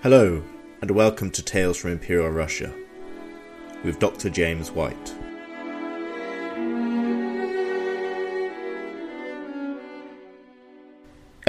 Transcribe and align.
Hello, 0.00 0.44
and 0.80 0.92
welcome 0.92 1.28
to 1.32 1.42
Tales 1.42 1.76
from 1.76 1.90
Imperial 1.90 2.30
Russia 2.30 2.72
with 3.82 3.98
Dr. 3.98 4.30
James 4.30 4.70
White. 4.70 5.12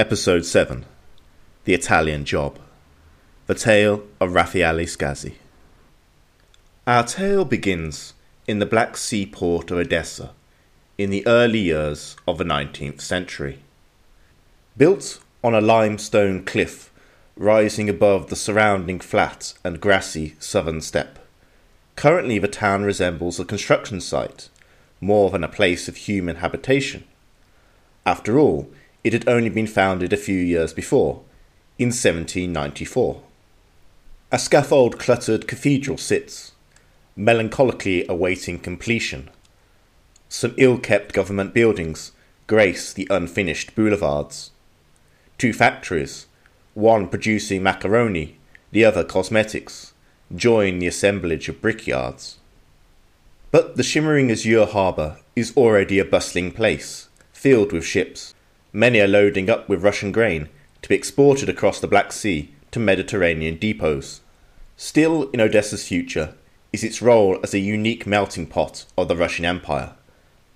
Episode 0.00 0.44
7 0.44 0.84
The 1.62 1.74
Italian 1.74 2.24
Job 2.24 2.58
The 3.46 3.54
Tale 3.54 4.02
of 4.20 4.34
Raffaele 4.34 4.84
Scassi. 4.84 5.34
Our 6.88 7.04
tale 7.04 7.44
begins 7.44 8.14
in 8.48 8.58
the 8.58 8.66
Black 8.66 8.96
Sea 8.96 9.26
port 9.26 9.70
of 9.70 9.78
Odessa 9.78 10.32
in 10.98 11.10
the 11.10 11.24
early 11.24 11.60
years 11.60 12.16
of 12.26 12.38
the 12.38 12.44
19th 12.44 13.00
century. 13.00 13.60
Built 14.76 15.20
on 15.44 15.54
a 15.54 15.60
limestone 15.60 16.44
cliff 16.44 16.89
rising 17.40 17.88
above 17.88 18.28
the 18.28 18.36
surrounding 18.36 19.00
flat 19.00 19.54
and 19.64 19.80
grassy 19.80 20.36
southern 20.38 20.78
steppe. 20.78 21.18
Currently, 21.96 22.38
the 22.38 22.48
town 22.48 22.82
resembles 22.82 23.40
a 23.40 23.46
construction 23.46 24.02
site 24.02 24.50
more 25.00 25.30
than 25.30 25.42
a 25.42 25.48
place 25.48 25.88
of 25.88 25.96
human 25.96 26.36
habitation. 26.36 27.02
After 28.04 28.38
all, 28.38 28.70
it 29.02 29.14
had 29.14 29.26
only 29.26 29.48
been 29.48 29.66
founded 29.66 30.12
a 30.12 30.18
few 30.18 30.36
years 30.36 30.74
before, 30.74 31.22
in 31.78 31.86
1794. 31.88 33.22
A 34.30 34.38
scaffold 34.38 34.98
cluttered 34.98 35.48
cathedral 35.48 35.96
sits, 35.96 36.52
melancholically 37.16 38.06
awaiting 38.06 38.58
completion. 38.58 39.30
Some 40.28 40.52
ill 40.58 40.76
kept 40.76 41.14
government 41.14 41.54
buildings 41.54 42.12
grace 42.46 42.92
the 42.92 43.08
unfinished 43.10 43.74
boulevards. 43.74 44.50
Two 45.38 45.54
factories, 45.54 46.26
one 46.74 47.08
producing 47.08 47.62
macaroni, 47.62 48.36
the 48.72 48.84
other 48.84 49.04
cosmetics, 49.04 49.92
join 50.34 50.78
the 50.78 50.86
assemblage 50.86 51.48
of 51.48 51.60
brickyards. 51.60 52.38
But 53.50 53.76
the 53.76 53.82
shimmering 53.82 54.30
azure 54.30 54.66
harbour 54.66 55.18
is 55.34 55.56
already 55.56 55.98
a 55.98 56.04
bustling 56.04 56.52
place, 56.52 57.08
filled 57.32 57.72
with 57.72 57.84
ships. 57.84 58.34
Many 58.72 59.00
are 59.00 59.08
loading 59.08 59.50
up 59.50 59.68
with 59.68 59.82
Russian 59.82 60.12
grain 60.12 60.48
to 60.82 60.88
be 60.88 60.94
exported 60.94 61.48
across 61.48 61.80
the 61.80 61.88
Black 61.88 62.12
Sea 62.12 62.52
to 62.70 62.78
Mediterranean 62.78 63.58
depots. 63.58 64.20
Still 64.76 65.28
in 65.30 65.40
Odessa's 65.40 65.86
future 65.88 66.34
is 66.72 66.84
its 66.84 67.02
role 67.02 67.40
as 67.42 67.52
a 67.52 67.58
unique 67.58 68.06
melting 68.06 68.46
pot 68.46 68.86
of 68.96 69.08
the 69.08 69.16
Russian 69.16 69.44
Empire, 69.44 69.94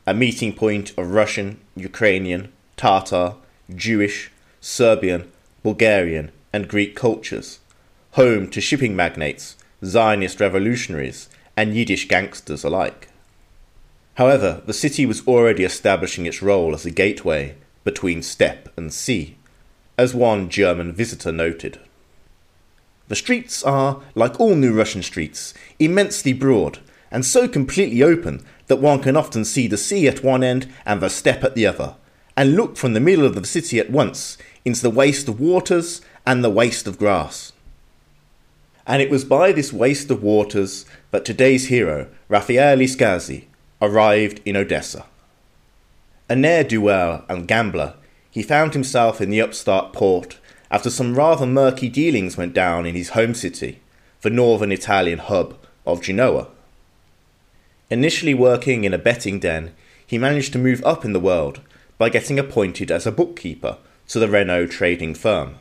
a 0.06 0.14
meeting 0.14 0.52
point 0.52 0.92
of 0.96 1.10
Russian, 1.10 1.60
Ukrainian, 1.74 2.52
Tatar, 2.76 3.34
Jewish, 3.74 4.30
Serbian, 4.60 5.30
Bulgarian, 5.64 6.30
and 6.52 6.68
Greek 6.68 6.94
cultures, 6.94 7.58
home 8.12 8.48
to 8.50 8.60
shipping 8.60 8.94
magnates, 8.94 9.56
Zionist 9.84 10.38
revolutionaries, 10.38 11.28
and 11.56 11.74
Yiddish 11.74 12.06
gangsters 12.06 12.62
alike. 12.62 13.08
However, 14.14 14.62
the 14.64 14.72
city 14.72 15.04
was 15.04 15.26
already 15.26 15.64
establishing 15.64 16.26
its 16.26 16.40
role 16.40 16.72
as 16.74 16.86
a 16.86 16.92
gateway 16.92 17.56
between 17.82 18.22
steppe 18.22 18.68
and 18.76 18.92
sea, 18.92 19.36
as 19.98 20.14
one 20.14 20.48
German 20.48 20.92
visitor 20.92 21.32
noted. 21.32 21.80
The 23.08 23.16
streets 23.16 23.64
are, 23.64 24.00
like 24.14 24.38
all 24.38 24.54
new 24.54 24.72
Russian 24.72 25.02
streets, 25.02 25.52
immensely 25.80 26.32
broad 26.32 26.78
and 27.14 27.24
so 27.24 27.46
completely 27.46 28.02
open 28.02 28.44
that 28.66 28.80
one 28.80 29.00
can 29.00 29.16
often 29.16 29.44
see 29.44 29.68
the 29.68 29.76
sea 29.78 30.08
at 30.08 30.24
one 30.24 30.42
end 30.42 30.66
and 30.84 31.00
the 31.00 31.08
steppe 31.08 31.44
at 31.44 31.54
the 31.54 31.64
other, 31.64 31.94
and 32.36 32.56
look 32.56 32.76
from 32.76 32.92
the 32.92 33.00
middle 33.00 33.24
of 33.24 33.36
the 33.36 33.46
city 33.46 33.78
at 33.78 33.88
once 33.88 34.36
into 34.64 34.82
the 34.82 34.90
waste 34.90 35.28
of 35.28 35.40
waters 35.40 36.00
and 36.26 36.42
the 36.42 36.50
waste 36.50 36.86
of 36.86 36.98
grass. 36.98 37.52
And 38.86 39.00
it 39.00 39.10
was 39.10 39.24
by 39.24 39.52
this 39.52 39.72
waste 39.72 40.10
of 40.10 40.22
waters 40.22 40.86
that 41.10 41.24
today's 41.24 41.68
hero, 41.68 42.08
Raffaele 42.28 42.86
Scassi, 42.86 43.44
arrived 43.80 44.40
in 44.44 44.56
Odessa. 44.56 45.06
A 46.28 46.36
ne'er 46.36 46.64
do 46.64 46.80
well 46.80 47.24
and 47.28 47.48
gambler, 47.48 47.94
he 48.30 48.42
found 48.42 48.72
himself 48.72 49.20
in 49.20 49.30
the 49.30 49.40
upstart 49.40 49.92
port 49.92 50.38
after 50.70 50.90
some 50.90 51.14
rather 51.14 51.46
murky 51.46 51.88
dealings 51.88 52.36
went 52.36 52.52
down 52.52 52.86
in 52.86 52.94
his 52.94 53.10
home 53.10 53.34
city, 53.34 53.80
the 54.22 54.30
northern 54.30 54.72
Italian 54.72 55.18
hub 55.18 55.56
of 55.86 56.02
Genoa. 56.02 56.48
Initially 57.90 58.34
working 58.34 58.84
in 58.84 58.94
a 58.94 58.98
betting 58.98 59.38
den, 59.38 59.72
he 60.06 60.18
managed 60.18 60.52
to 60.52 60.58
move 60.58 60.82
up 60.84 61.04
in 61.04 61.12
the 61.12 61.20
world 61.20 61.60
by 61.96 62.08
getting 62.08 62.38
appointed 62.38 62.90
as 62.90 63.06
a 63.06 63.12
bookkeeper 63.12 63.76
to 64.08 64.18
the 64.18 64.28
Renault 64.28 64.66
trading 64.66 65.14
firm. 65.14 65.56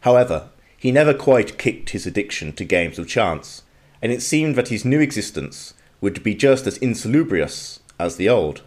However, 0.00 0.48
he 0.76 0.92
never 0.92 1.12
quite 1.12 1.58
kicked 1.58 1.90
his 1.90 2.06
addiction 2.06 2.52
to 2.54 2.64
games 2.64 2.98
of 2.98 3.08
chance, 3.08 3.62
and 4.00 4.12
it 4.12 4.22
seemed 4.22 4.56
that 4.56 4.68
his 4.68 4.84
new 4.84 5.00
existence 5.00 5.74
would 6.00 6.22
be 6.22 6.34
just 6.34 6.66
as 6.66 6.78
insalubrious 6.78 7.80
as 7.98 8.16
the 8.16 8.28
old. 8.28 8.62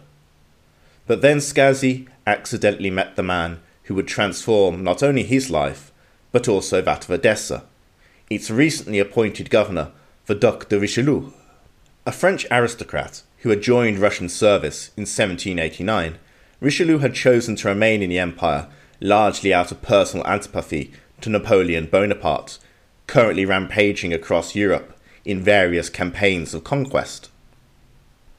But 1.06 1.22
then 1.22 1.38
Scassi 1.38 2.06
accidentally 2.26 2.90
met 2.90 3.16
the 3.16 3.22
man 3.22 3.60
who 3.84 3.94
would 3.94 4.06
transform 4.06 4.84
not 4.84 5.02
only 5.02 5.22
his 5.22 5.50
life, 5.50 5.90
but 6.30 6.48
also 6.48 6.80
that 6.82 7.04
of 7.04 7.10
Odessa, 7.10 7.64
its 8.30 8.50
recently 8.50 8.98
appointed 8.98 9.50
governor, 9.50 9.90
the 10.26 10.34
Duc 10.34 10.68
de 10.68 10.78
Richelieu. 10.78 11.32
A 12.06 12.12
French 12.12 12.46
aristocrat 12.50 13.22
who 13.38 13.50
had 13.50 13.62
joined 13.62 13.98
Russian 13.98 14.28
service 14.28 14.88
in 14.96 15.02
1789, 15.02 16.18
Richelieu 16.60 16.98
had 16.98 17.14
chosen 17.14 17.56
to 17.56 17.68
remain 17.68 18.02
in 18.02 18.10
the 18.10 18.18
empire 18.18 18.68
largely 19.02 19.52
out 19.52 19.72
of 19.72 19.82
personal 19.82 20.26
antipathy 20.26 20.92
to 21.20 21.28
Napoleon 21.28 21.86
Bonaparte, 21.86 22.58
currently 23.06 23.44
rampaging 23.44 24.12
across 24.12 24.54
Europe 24.54 24.98
in 25.24 25.42
various 25.42 25.90
campaigns 25.90 26.54
of 26.54 26.64
conquest. 26.64 27.28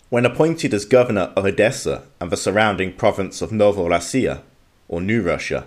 When 0.10 0.26
appointed 0.26 0.74
as 0.74 0.86
governor 0.86 1.34
of 1.36 1.46
Odessa 1.46 2.04
and 2.20 2.32
the 2.32 2.38
surrounding 2.38 2.94
province 2.94 3.42
of 3.42 3.52
Novorossiya, 3.52 4.42
or 4.88 5.02
New 5.02 5.22
Russia, 5.22 5.66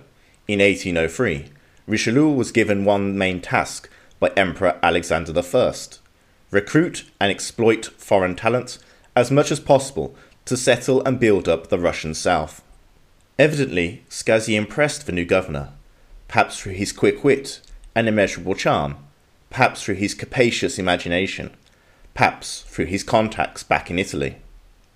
in 0.49 0.61
1803, 0.61 1.47
Richelieu 1.87 2.29
was 2.29 2.53
given 2.53 2.85
one 2.85 3.19
main 3.19 3.41
task 3.41 3.91
by 4.19 4.31
Emperor 4.37 4.79
Alexander 4.83 5.33
I 5.39 5.75
recruit 6.51 7.05
and 7.21 7.31
exploit 7.31 7.87
foreign 7.99 8.37
talent 8.37 8.79
as 9.15 9.31
much 9.31 9.51
as 9.51 9.61
possible 9.61 10.15
to 10.45 10.57
settle 10.57 11.03
and 11.05 11.19
build 11.19 11.49
up 11.49 11.69
the 11.69 11.79
Russian 11.79 12.15
south. 12.15 12.63
Evidently, 13.39 14.03
Scassi 14.09 14.57
impressed 14.57 15.05
the 15.05 15.13
new 15.13 15.25
governor, 15.25 15.71
perhaps 16.27 16.59
through 16.59 16.73
his 16.73 16.93
quick 16.93 17.23
wit 17.23 17.61
and 17.95 18.09
immeasurable 18.09 18.55
charm, 18.55 18.97
perhaps 19.51 19.83
through 19.83 19.97
his 19.97 20.15
capacious 20.15 20.79
imagination, 20.79 21.51
perhaps 22.15 22.63
through 22.63 22.87
his 22.87 23.03
contacts 23.03 23.63
back 23.63 23.91
in 23.91 23.99
Italy. 23.99 24.37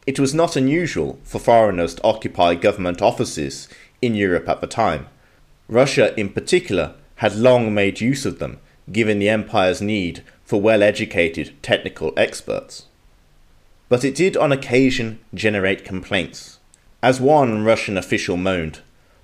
It 0.06 0.18
was 0.18 0.32
not 0.32 0.56
unusual 0.56 1.18
for 1.22 1.38
foreigners 1.38 1.94
to 1.94 2.02
occupy 2.02 2.54
government 2.54 3.02
offices 3.02 3.68
in 4.00 4.14
Europe 4.14 4.48
at 4.48 4.62
the 4.62 4.66
time. 4.66 5.06
Russia, 5.68 6.18
in 6.18 6.30
particular, 6.30 6.94
had 7.16 7.36
long 7.36 7.74
made 7.74 8.00
use 8.00 8.24
of 8.24 8.38
them, 8.38 8.58
given 8.90 9.18
the 9.18 9.28
empire's 9.28 9.82
need 9.82 10.24
for 10.44 10.60
well 10.60 10.82
educated 10.82 11.52
technical 11.62 12.14
experts. 12.16 12.86
But 13.90 14.04
it 14.04 14.14
did 14.14 14.36
on 14.36 14.50
occasion 14.50 15.18
generate 15.34 15.84
complaints. 15.84 16.59
As 17.02 17.20
one 17.20 17.64
Russian 17.64 17.96
official 17.96 18.36
moaned, 18.36 18.80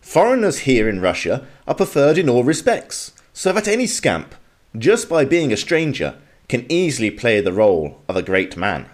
Foreigners 0.06 0.60
here 0.60 0.88
in 0.88 1.00
Russia 1.00 1.44
are 1.66 1.75
preferred 1.75 2.16
in 2.16 2.28
all 2.28 2.44
respects, 2.44 3.12
so 3.32 3.53
that 3.53 3.66
any 3.66 3.88
scamp, 3.88 4.37
just 4.78 5.09
by 5.09 5.25
being 5.25 5.53
a 5.53 5.56
stranger, 5.56 6.14
can 6.48 6.64
easily 6.70 7.10
play 7.10 7.41
the 7.41 7.53
role 7.53 8.00
of 8.09 8.14
a 8.14 8.22
great 8.22 8.56
man. 8.56 8.87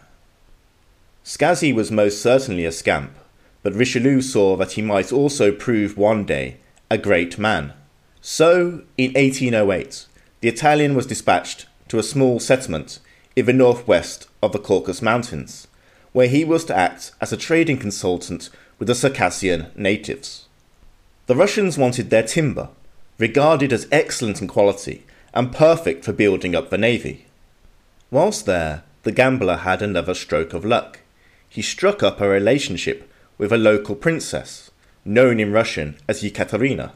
Scassi 1.22 1.72
was 1.72 1.92
most 1.92 2.22
certainly 2.22 2.64
a 2.64 2.72
scamp, 2.72 3.12
but 3.62 3.74
Richelieu 3.74 4.22
saw 4.22 4.56
that 4.56 4.72
he 4.72 4.80
might 4.80 5.12
also 5.12 5.52
prove 5.52 5.98
one 5.98 6.24
day 6.24 6.56
a 6.90 6.96
great 6.96 7.38
man. 7.38 7.74
So, 8.22 8.82
in 8.96 9.12
1808, 9.12 10.06
the 10.40 10.48
Italian 10.48 10.94
was 10.94 11.04
dispatched 11.04 11.66
to 11.88 11.98
a 11.98 12.02
small 12.02 12.40
settlement 12.40 13.00
in 13.36 13.44
the 13.44 13.52
northwest 13.52 14.28
of 14.42 14.52
the 14.52 14.58
Caucasus 14.58 15.02
Mountains, 15.02 15.68
where 16.12 16.28
he 16.28 16.42
was 16.42 16.64
to 16.64 16.76
act 16.76 17.12
as 17.20 17.34
a 17.34 17.36
trading 17.36 17.76
consultant 17.76 18.48
with 18.82 18.88
the 18.88 18.94
Circassian 18.96 19.68
natives. 19.76 20.48
The 21.26 21.36
Russians 21.36 21.78
wanted 21.78 22.10
their 22.10 22.24
timber, 22.24 22.68
regarded 23.16 23.72
as 23.72 23.86
excellent 23.92 24.42
in 24.42 24.48
quality 24.48 25.04
and 25.32 25.52
perfect 25.52 26.04
for 26.04 26.12
building 26.12 26.56
up 26.56 26.68
the 26.68 26.76
navy. 26.76 27.26
Whilst 28.10 28.44
there, 28.44 28.82
the 29.04 29.12
gambler 29.12 29.58
had 29.58 29.82
another 29.82 30.14
stroke 30.14 30.52
of 30.52 30.64
luck. 30.64 30.98
He 31.48 31.62
struck 31.62 32.02
up 32.02 32.20
a 32.20 32.28
relationship 32.28 33.08
with 33.38 33.52
a 33.52 33.56
local 33.56 33.94
princess, 33.94 34.72
known 35.04 35.38
in 35.38 35.52
Russian 35.52 35.96
as 36.08 36.24
Yekaterina. 36.24 36.90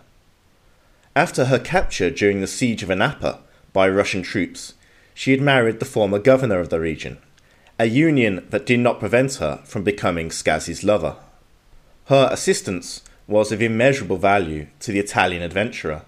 After 1.14 1.44
her 1.44 1.60
capture 1.60 2.10
during 2.10 2.40
the 2.40 2.48
siege 2.48 2.82
of 2.82 2.88
Anapa 2.88 3.38
by 3.72 3.88
Russian 3.88 4.22
troops, 4.22 4.74
she 5.14 5.30
had 5.30 5.40
married 5.40 5.78
the 5.78 5.84
former 5.84 6.18
governor 6.18 6.58
of 6.58 6.70
the 6.70 6.80
region, 6.80 7.18
a 7.78 7.84
union 7.86 8.44
that 8.50 8.66
did 8.66 8.80
not 8.80 8.98
prevent 8.98 9.34
her 9.34 9.60
from 9.64 9.84
becoming 9.84 10.30
Scassi's 10.30 10.82
lover. 10.82 11.14
Her 12.06 12.28
assistance 12.30 13.02
was 13.26 13.50
of 13.50 13.60
immeasurable 13.60 14.16
value 14.16 14.68
to 14.78 14.92
the 14.92 15.00
Italian 15.00 15.42
adventurer. 15.42 16.02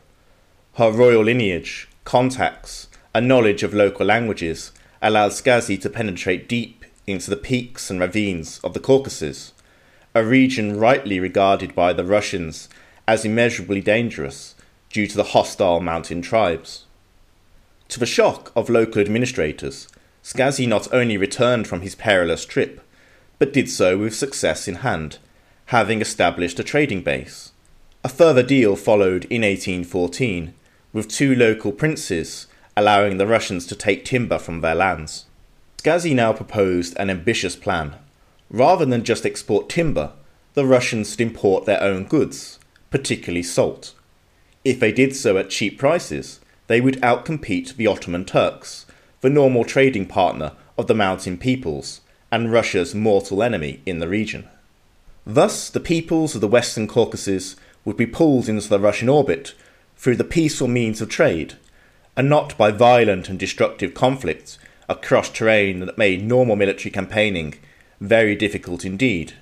Her 0.74 0.92
royal 0.92 1.24
lineage, 1.24 1.88
contacts, 2.04 2.86
and 3.12 3.26
knowledge 3.26 3.64
of 3.64 3.74
local 3.74 4.06
languages 4.06 4.70
allowed 5.02 5.32
Scassi 5.32 5.80
to 5.80 5.90
penetrate 5.90 6.48
deep 6.48 6.84
into 7.08 7.30
the 7.30 7.36
peaks 7.36 7.90
and 7.90 7.98
ravines 7.98 8.60
of 8.62 8.74
the 8.74 8.80
Caucasus, 8.80 9.52
a 10.14 10.24
region 10.24 10.78
rightly 10.78 11.18
regarded 11.18 11.74
by 11.74 11.92
the 11.92 12.04
Russians 12.04 12.68
as 13.08 13.24
immeasurably 13.24 13.80
dangerous 13.80 14.54
due 14.90 15.08
to 15.08 15.16
the 15.16 15.30
hostile 15.34 15.80
mountain 15.80 16.22
tribes. 16.22 16.84
To 17.88 17.98
the 17.98 18.06
shock 18.06 18.52
of 18.54 18.70
local 18.70 19.00
administrators, 19.00 19.88
Scassi 20.22 20.68
not 20.68 20.92
only 20.92 21.16
returned 21.16 21.66
from 21.66 21.80
his 21.80 21.96
perilous 21.96 22.44
trip, 22.44 22.80
but 23.40 23.52
did 23.52 23.68
so 23.68 23.98
with 23.98 24.14
success 24.14 24.68
in 24.68 24.76
hand, 24.76 25.18
having 25.68 26.00
established 26.00 26.58
a 26.58 26.64
trading 26.64 27.02
base. 27.02 27.52
A 28.02 28.08
further 28.08 28.42
deal 28.42 28.74
followed 28.74 29.26
in 29.26 29.42
1814, 29.42 30.54
with 30.94 31.08
two 31.08 31.34
local 31.34 31.72
princes 31.72 32.46
allowing 32.74 33.18
the 33.18 33.26
Russians 33.26 33.66
to 33.66 33.76
take 33.76 34.02
timber 34.02 34.38
from 34.38 34.62
their 34.62 34.74
lands. 34.74 35.26
Scassi 35.76 36.14
now 36.14 36.32
proposed 36.32 36.96
an 36.96 37.10
ambitious 37.10 37.54
plan. 37.54 37.96
Rather 38.48 38.86
than 38.86 39.04
just 39.04 39.26
export 39.26 39.68
timber, 39.68 40.12
the 40.54 40.64
Russians 40.64 41.10
should 41.10 41.20
import 41.20 41.66
their 41.66 41.82
own 41.82 42.04
goods, 42.04 42.58
particularly 42.90 43.42
salt. 43.42 43.92
If 44.64 44.80
they 44.80 44.90
did 44.90 45.14
so 45.14 45.36
at 45.36 45.50
cheap 45.50 45.78
prices, 45.78 46.40
they 46.68 46.80
would 46.80 47.02
outcompete 47.02 47.76
the 47.76 47.86
Ottoman 47.86 48.24
Turks, 48.24 48.86
the 49.20 49.28
normal 49.28 49.64
trading 49.64 50.06
partner 50.06 50.52
of 50.78 50.86
the 50.86 50.94
mountain 50.94 51.36
peoples, 51.36 52.00
and 52.32 52.50
Russia's 52.50 52.94
mortal 52.94 53.42
enemy 53.42 53.82
in 53.84 53.98
the 53.98 54.08
region. 54.08 54.48
Thus, 55.30 55.68
the 55.68 55.78
peoples 55.78 56.34
of 56.34 56.40
the 56.40 56.48
Western 56.48 56.88
Caucasus 56.88 57.54
would 57.84 57.98
be 57.98 58.06
pulled 58.06 58.48
into 58.48 58.66
the 58.66 58.80
Russian 58.80 59.10
orbit 59.10 59.52
through 59.98 60.16
the 60.16 60.24
peaceful 60.24 60.68
means 60.68 61.02
of 61.02 61.10
trade, 61.10 61.58
and 62.16 62.30
not 62.30 62.56
by 62.56 62.70
violent 62.70 63.28
and 63.28 63.38
destructive 63.38 63.92
conflicts 63.92 64.58
across 64.88 65.28
terrain 65.28 65.80
that 65.80 65.98
made 65.98 66.24
normal 66.24 66.56
military 66.56 66.90
campaigning 66.90 67.56
very 68.00 68.34
difficult 68.34 68.86
indeed. 68.86 69.34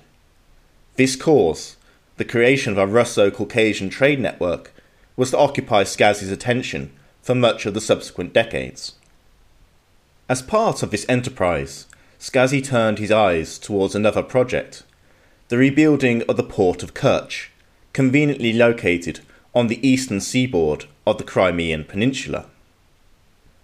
This 0.97 1.15
cause, 1.15 1.77
the 2.17 2.25
creation 2.25 2.73
of 2.73 2.79
a 2.79 2.85
Russo 2.85 3.31
Caucasian 3.31 3.89
trade 3.89 4.19
network, 4.19 4.73
was 5.15 5.31
to 5.31 5.37
occupy 5.37 5.85
Scassi's 5.85 6.31
attention 6.31 6.91
for 7.21 7.33
much 7.33 7.65
of 7.65 7.73
the 7.73 7.79
subsequent 7.79 8.33
decades. 8.33 8.95
As 10.27 10.41
part 10.41 10.83
of 10.83 10.91
this 10.91 11.05
enterprise, 11.07 11.85
Scassi 12.19 12.61
turned 12.61 12.99
his 12.99 13.11
eyes 13.11 13.57
towards 13.57 13.95
another 13.95 14.21
project 14.21 14.83
the 15.49 15.57
rebuilding 15.57 16.23
of 16.23 16.35
the 16.35 16.43
port 16.43 16.83
of 16.83 16.93
Kerch, 16.93 17.47
conveniently 17.93 18.51
located 18.51 19.21
on 19.55 19.67
the 19.67 19.87
eastern 19.87 20.19
seaboard 20.19 20.85
of 21.05 21.17
the 21.17 21.23
Crimean 21.23 21.85
Peninsula. 21.85 22.47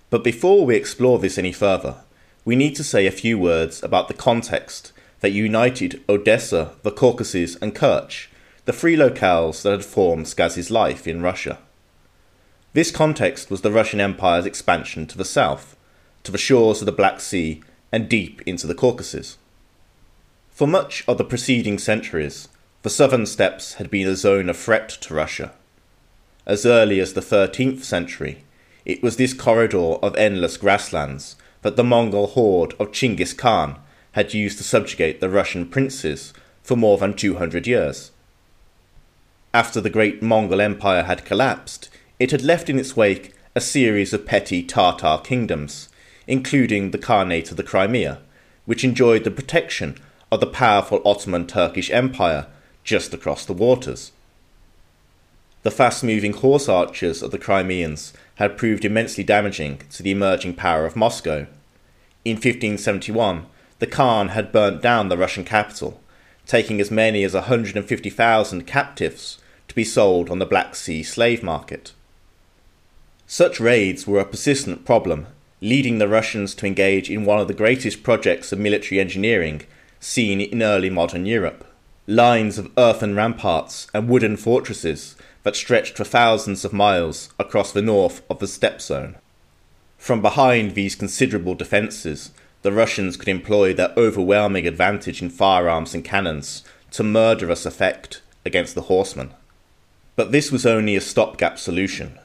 But 0.10 0.24
before 0.24 0.66
we 0.66 0.76
explore 0.76 1.20
this 1.20 1.38
any 1.38 1.52
further, 1.52 1.98
we 2.46 2.56
need 2.56 2.76
to 2.78 2.84
say 2.84 3.06
a 3.06 3.12
few 3.12 3.38
words 3.38 3.84
about 3.84 4.08
the 4.08 4.14
context 4.14 4.94
that 5.20 5.32
united 5.32 6.02
Odessa, 6.08 6.72
the 6.84 6.92
Caucasus, 6.92 7.56
and 7.58 7.76
Kerch, 7.76 8.28
the 8.66 8.74
three 8.74 8.96
locales 8.96 9.62
that 9.64 9.72
had 9.72 9.86
formed 9.86 10.28
Scassi's 10.28 10.72
life 10.72 11.06
in 11.06 11.22
Russia. 11.22 11.60
This 12.74 12.92
context 12.92 13.52
was 13.52 13.62
the 13.62 13.72
Russian 13.72 14.00
Empire's 14.00 14.46
expansion 14.46 15.06
to 15.08 15.18
the 15.18 15.26
south, 15.26 15.76
to 16.24 16.32
the 16.32 16.38
shores 16.38 16.82
of 16.82 16.86
the 16.86 16.92
Black 16.92 17.20
Sea, 17.20 17.62
and 17.92 18.08
deep 18.08 18.42
into 18.46 18.68
the 18.68 18.76
Caucasus. 18.76 19.38
For 20.54 20.68
much 20.68 21.04
of 21.08 21.18
the 21.18 21.24
preceding 21.24 21.80
centuries, 21.80 22.48
the 22.84 22.90
southern 22.92 23.26
steppes 23.26 23.76
had 23.76 23.90
been 23.90 24.08
a 24.08 24.16
zone 24.16 24.50
of 24.50 24.58
threat 24.58 24.88
to 24.90 25.16
Russia. 25.16 25.52
As 26.46 26.64
early 26.64 27.00
as 27.00 27.14
the 27.14 27.22
13th 27.22 27.84
century, 27.84 28.44
it 28.86 29.02
was 29.02 29.18
this 29.18 29.34
corridor 29.34 29.96
of 30.04 30.16
endless 30.16 30.58
grasslands 30.58 31.38
that 31.64 31.76
the 31.76 31.84
Mongol 31.84 32.28
horde 32.28 32.76
of 32.80 32.92
Chinggis 32.92 33.36
Khan 33.36 33.80
had 34.12 34.36
used 34.36 34.60
to 34.60 34.64
subjugate 34.64 35.22
the 35.22 35.30
Russian 35.30 35.68
princes 35.68 36.34
for 36.62 36.76
more 36.76 37.00
than 37.00 37.16
200 37.16 37.66
years. 37.66 38.12
After 39.56 39.82
the 39.82 39.90
great 39.90 40.22
Mongol 40.22 40.62
Empire 40.62 41.04
had 41.04 41.26
collapsed, 41.26 41.90
it 42.20 42.30
had 42.30 42.44
left 42.44 42.70
in 42.70 42.78
its 42.78 42.96
wake 42.96 43.34
a 43.56 43.62
series 43.62 44.14
of 44.14 44.28
petty 44.28 44.62
Tartar 44.62 45.18
kingdoms, 45.24 45.90
including 46.28 46.92
the 46.92 47.00
Khanate 47.00 47.50
of 47.50 47.58
the 47.58 47.64
Crimea, 47.64 48.20
which 48.66 48.84
enjoyed 48.84 49.24
the 49.24 49.32
protection 49.32 49.98
of 50.34 50.40
the 50.40 50.48
powerful 50.48 51.00
Ottoman 51.06 51.46
Turkish 51.46 51.92
Empire 51.92 52.48
just 52.84 53.14
across 53.14 53.46
the 53.46 53.54
waters. 53.54 54.12
The 55.62 55.70
fast 55.70 56.04
moving 56.04 56.34
horse 56.34 56.68
archers 56.68 57.22
of 57.22 57.30
the 57.30 57.38
Crimeans 57.38 58.14
had 58.36 58.58
proved 58.58 58.84
immensely 58.84 59.24
damaging 59.24 59.82
to 59.92 60.02
the 60.02 60.10
emerging 60.10 60.56
power 60.56 60.88
of 60.88 60.96
Moscow. 60.96 61.46
In 62.26 62.38
1571, 62.38 63.46
the 63.78 63.86
Khan 63.86 64.30
had 64.30 64.52
burnt 64.52 64.82
down 64.82 65.10
the 65.10 65.18
Russian 65.18 65.44
capital, 65.44 66.02
taking 66.48 66.82
as 66.82 66.90
many 66.90 67.24
as 67.24 67.36
150,000 67.36 68.66
captives 68.66 69.38
to 69.68 69.76
be 69.76 69.84
sold 69.84 70.32
on 70.32 70.40
the 70.40 70.48
Black 70.48 70.74
Sea 70.74 71.04
slave 71.04 71.44
market. 71.44 71.94
Such 73.28 73.60
raids 73.60 74.08
were 74.08 74.20
a 74.20 74.26
persistent 74.26 74.84
problem 74.84 75.28
leading 75.62 76.00
the 76.00 76.08
Russians 76.08 76.56
to 76.56 76.66
engage 76.66 77.10
in 77.10 77.24
one 77.24 77.40
of 77.40 77.48
the 77.48 77.54
greatest 77.54 78.02
projects 78.02 78.52
of 78.52 78.60
military 78.60 79.00
engineering 79.00 79.62
seen 80.04 80.42
in 80.42 80.62
early 80.62 80.90
modern 80.90 81.26
Europe. 81.26 81.66
Lines 82.08 82.58
of 82.58 82.70
earthen 82.78 83.16
ramparts 83.16 83.88
and 83.94 84.10
wooden 84.10 84.36
fortresses 84.36 85.16
that 85.44 85.56
stretched 85.56 85.96
for 85.96 86.04
thousands 86.04 86.66
of 86.66 86.74
miles 86.74 87.30
across 87.40 87.72
the 87.72 87.82
north 87.82 88.22
of 88.30 88.40
the 88.40 88.48
steppe 88.48 88.82
zone. 88.82 89.16
From 89.98 90.22
behind 90.22 90.72
these 90.72 90.96
considerable 90.96 91.56
defences, 91.56 92.32
the 92.62 92.74
Russians 92.74 93.16
could 93.16 93.30
employ 93.30 93.74
their 93.74 93.94
overwhelming 93.96 94.68
advantage 94.68 95.22
in 95.22 95.30
firearms 95.30 95.94
and 95.94 96.04
cannons 96.04 96.64
to 96.92 97.04
murderous 97.04 97.66
effect 97.66 98.22
against 98.46 98.76
the 98.76 98.84
horsemen. 98.84 99.34
But 100.18 100.32
this 100.34 100.52
was 100.52 100.66
only 100.66 100.96
a 100.96 101.02
stopgap 101.02 101.58
solution. 101.58 102.20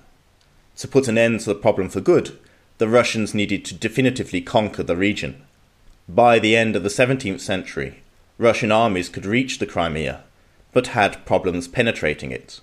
To 0.79 0.89
put 0.89 1.09
an 1.09 1.17
end 1.17 1.41
to 1.41 1.47
the 1.47 1.55
problem 1.55 1.89
for 1.89 2.01
good, 2.01 2.37
the 2.79 2.89
Russians 2.89 3.35
needed 3.35 3.65
to 3.67 3.75
definitively 3.75 4.41
conquer 4.41 4.83
the 4.83 4.97
region. 4.97 5.45
By 6.11 6.39
the 6.39 6.57
end 6.57 6.75
of 6.75 6.83
the 6.83 6.89
17th 6.89 7.41
century, 7.41 8.03
Russian 8.39 8.73
armies 8.73 9.11
could 9.11 9.27
reach 9.27 9.59
the 9.59 9.67
Crimea, 9.67 10.25
but 10.73 10.89
had 10.89 11.27
problems 11.27 11.69
penetrating 11.69 12.31
it. 12.31 12.61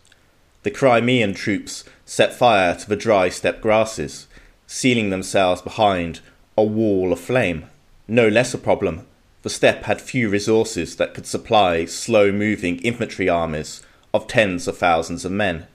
The 0.63 0.72
Crimean 0.72 1.36
troops 1.36 1.84
set 2.05 2.34
fire 2.34 2.74
to 2.74 2.89
the 2.89 2.96
dry 2.96 3.29
steppe 3.29 3.62
grasses, 3.62 4.25
sealing 4.65 5.12
themselves 5.12 5.62
behind 5.62 6.22
a 6.58 6.63
wall 6.63 7.13
of 7.13 7.19
flame. 7.19 7.67
No 8.08 8.27
less 8.27 8.55
a 8.55 8.58
problem, 8.58 9.05
the 9.43 9.51
steppe 9.51 9.84
had 9.84 10.01
few 10.01 10.27
resources 10.27 10.96
that 10.96 11.13
could 11.13 11.27
supply 11.27 11.86
slow 11.86 12.31
moving 12.31 12.79
infantry 12.79 13.29
armies 13.29 13.84
of 14.12 14.25
tens 14.25 14.67
of 14.67 14.79
thousands 14.79 15.24
of 15.24 15.31
men, 15.31 15.67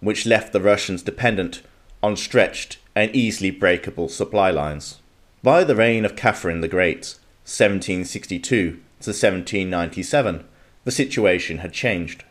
which 0.00 0.26
left 0.26 0.52
the 0.52 0.60
Russians 0.60 1.02
dependent 1.02 1.62
on 2.02 2.16
stretched 2.16 2.78
and 2.96 3.14
easily 3.14 3.52
breakable 3.52 4.08
supply 4.08 4.50
lines. 4.50 4.98
By 5.42 5.64
the 5.64 5.74
reign 5.76 6.04
of 6.04 6.14
Catherine 6.14 6.60
the 6.60 6.68
Great, 6.68 7.16
1762 7.52 8.70
to 8.72 8.76
1797, 9.10 10.44
the 10.84 10.90
situation 10.90 11.58
had 11.58 11.72
changed. 11.72 12.24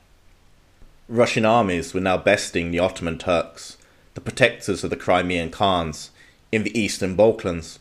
Russian 1.07 1.45
armies 1.45 1.93
were 1.93 1.99
now 1.99 2.17
besting 2.17 2.71
the 2.71 2.79
Ottoman 2.79 3.17
Turks, 3.17 3.77
the 4.13 4.21
protectors 4.21 4.83
of 4.83 4.89
the 4.89 4.95
Crimean 4.95 5.51
Khans, 5.51 6.11
in 6.51 6.63
the 6.63 6.77
eastern 6.77 7.15
Balkans, 7.15 7.79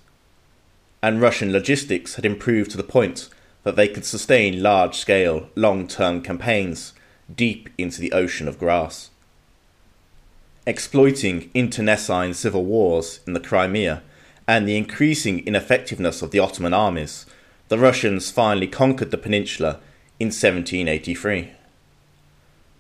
and 1.03 1.21
Russian 1.21 1.51
logistics 1.51 2.17
had 2.17 2.27
improved 2.27 2.71
to 2.73 2.77
the 2.77 2.83
point 2.83 3.29
that 3.63 3.77
they 3.77 3.89
could 3.89 4.05
sustain 4.05 4.63
large 4.63 4.97
scale, 4.97 5.49
long 5.55 5.89
term 5.89 6.23
campaigns 6.23 6.93
deep 7.35 7.71
into 7.79 8.01
the 8.01 8.13
ocean 8.13 8.49
of 8.49 8.59
grass 8.59 9.11
exploiting 10.67 11.51
internecine 11.55 12.35
civil 12.35 12.65
wars 12.65 13.21
in 13.27 13.33
the 13.33 13.41
Crimea 13.41 14.03
and 14.51 14.67
the 14.67 14.77
increasing 14.77 15.47
ineffectiveness 15.47 16.23
of 16.23 16.33
the 16.33 16.41
Ottoman 16.41 16.75
armies, 16.75 17.25
the 17.69 17.79
Russians 17.79 18.33
finally 18.33 18.67
conquered 18.67 19.13
the 19.13 19.17
peninsula 19.17 19.79
in 20.19 20.27
1783. 20.27 21.53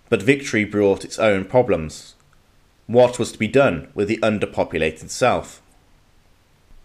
But 0.09 0.21
victory 0.21 0.65
brought 0.65 1.05
its 1.05 1.17
own 1.21 1.45
problems. 1.45 2.17
What 2.89 3.21
was 3.21 3.31
to 3.31 3.39
be 3.39 3.47
done 3.47 3.87
with 3.95 4.09
the 4.09 4.17
underpopulated 4.17 5.11
south? 5.11 5.63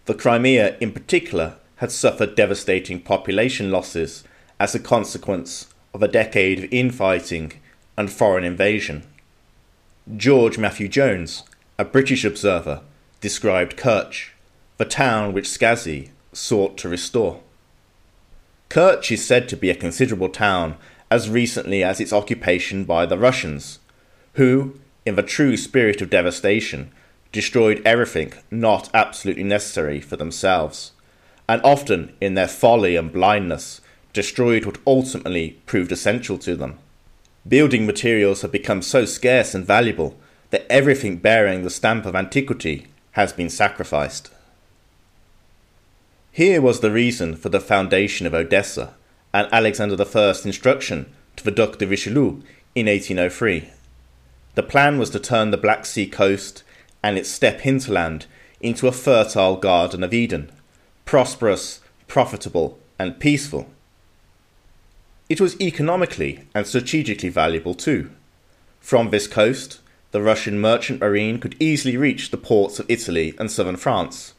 The 0.04 0.14
Crimea, 0.14 0.76
in 0.78 0.92
particular, 0.92 1.56
had 1.78 1.90
suffered 1.90 2.36
devastating 2.36 3.00
population 3.00 3.72
losses 3.72 4.22
as 4.60 4.72
a 4.76 4.78
consequence 4.78 5.66
of 5.94 6.00
a 6.00 6.06
decade 6.06 6.62
of 6.62 6.72
infighting 6.72 7.54
and 7.96 8.08
foreign 8.08 8.44
invasion. 8.44 9.02
George 10.16 10.58
Matthew 10.58 10.86
Jones, 10.86 11.42
a 11.76 11.84
British 11.84 12.24
observer, 12.24 12.82
described 13.20 13.76
Kerch, 13.76 14.28
the 14.78 14.84
town 14.84 15.32
which 15.32 15.48
Scassi 15.48 16.10
sought 16.32 16.76
to 16.78 16.88
restore. 16.88 17.40
Kerch 18.68 19.10
is 19.10 19.24
said 19.24 19.48
to 19.48 19.56
be 19.56 19.70
a 19.70 19.74
considerable 19.74 20.28
town 20.28 20.76
as 21.10 21.30
recently 21.30 21.82
as 21.84 22.00
its 22.00 22.12
occupation 22.12 22.84
by 22.84 23.06
the 23.06 23.18
Russians, 23.18 23.78
who, 24.34 24.78
in 25.04 25.14
the 25.14 25.22
true 25.22 25.56
spirit 25.56 26.02
of 26.02 26.10
devastation, 26.10 26.90
destroyed 27.32 27.80
everything 27.84 28.32
not 28.50 28.90
absolutely 28.92 29.44
necessary 29.44 30.00
for 30.00 30.16
themselves, 30.16 30.92
and 31.48 31.62
often, 31.62 32.14
in 32.20 32.34
their 32.34 32.48
folly 32.48 32.96
and 32.96 33.12
blindness, 33.12 33.80
destroyed 34.12 34.64
what 34.64 34.78
ultimately 34.86 35.60
proved 35.66 35.92
essential 35.92 36.38
to 36.38 36.56
them. 36.56 36.78
Building 37.46 37.86
materials 37.86 38.42
have 38.42 38.50
become 38.50 38.82
so 38.82 39.04
scarce 39.04 39.54
and 39.54 39.64
valuable 39.64 40.16
that 40.50 40.66
everything 40.68 41.18
bearing 41.18 41.62
the 41.62 41.70
stamp 41.70 42.04
of 42.04 42.16
antiquity 42.16 42.88
has 43.12 43.32
been 43.32 43.48
sacrificed. 43.48 44.30
Here 46.36 46.60
was 46.60 46.80
the 46.80 46.90
reason 46.90 47.34
for 47.34 47.48
the 47.48 47.60
foundation 47.60 48.26
of 48.26 48.34
Odessa 48.34 48.92
and 49.32 49.48
Alexander 49.50 49.96
I's 49.98 50.44
instruction 50.44 51.10
to 51.36 51.42
the 51.42 51.50
Duc 51.50 51.78
de 51.78 51.86
Richelieu 51.86 52.42
in 52.74 52.88
1803. 52.88 53.70
The 54.54 54.62
plan 54.62 54.98
was 54.98 55.08
to 55.10 55.18
turn 55.18 55.50
the 55.50 55.56
Black 55.56 55.86
Sea 55.86 56.06
coast 56.06 56.62
and 57.02 57.16
its 57.16 57.30
steppe 57.30 57.60
hinterland 57.60 58.26
into 58.60 58.86
a 58.86 58.92
fertile 58.92 59.56
Garden 59.56 60.04
of 60.04 60.12
Eden, 60.12 60.52
prosperous, 61.06 61.80
profitable, 62.06 62.78
and 62.98 63.18
peaceful. 63.18 63.70
It 65.30 65.40
was 65.40 65.58
economically 65.58 66.44
and 66.54 66.66
strategically 66.66 67.30
valuable 67.30 67.72
too. 67.72 68.10
From 68.78 69.08
this 69.08 69.26
coast, 69.26 69.80
the 70.10 70.20
Russian 70.20 70.60
merchant 70.60 71.00
marine 71.00 71.38
could 71.38 71.56
easily 71.58 71.96
reach 71.96 72.30
the 72.30 72.36
ports 72.36 72.78
of 72.78 72.90
Italy 72.90 73.34
and 73.38 73.50
southern 73.50 73.76
France, 73.76 74.34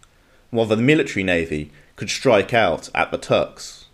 while 0.51 0.67
the 0.67 0.77
military 0.77 1.23
navy 1.23 1.71
could 1.97 2.09
strike 2.09 2.53
out 2.53 2.89
at 2.95 3.11
the 3.11 3.17
Turks. 3.17 3.85